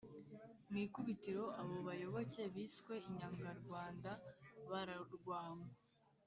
[0.69, 4.11] mw'ikubitiro, abo bayoboke biswe "inyangarwanda"
[4.69, 5.69] bararwanywa.